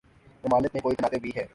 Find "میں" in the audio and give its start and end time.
0.73-0.81